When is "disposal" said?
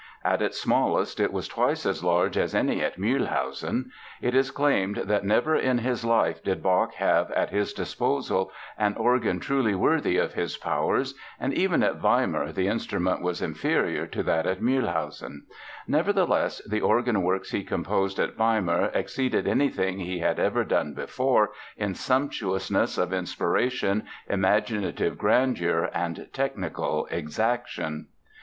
7.71-8.51